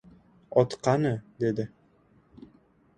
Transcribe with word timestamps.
—Ot 0.61 0.71
qani?— 0.87 1.13
dedi. 1.47 1.69